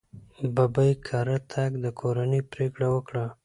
ببۍ 0.55 0.91
کره 1.07 1.37
تګ 1.51 1.71
د 1.83 1.85
کورنۍ 1.99 2.41
پرېکړه 2.51 2.87
وه. 2.93 3.25